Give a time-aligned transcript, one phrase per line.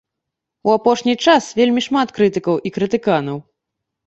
[0.69, 3.37] У апошні час вельмі шмат крытыкаў і крытыканаў.